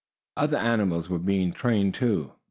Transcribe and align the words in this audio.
Other 0.35 0.57
animals 0.57 1.09
were 1.09 1.19
being 1.19 1.53
trained, 1.53 1.93
too. 1.93 2.31